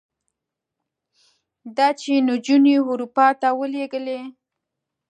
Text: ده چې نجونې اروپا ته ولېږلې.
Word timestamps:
ده 1.75 1.87
چې 1.99 2.11
نجونې 2.27 2.75
اروپا 2.91 3.27
ته 3.41 3.47
ولېږلې. 3.59 4.21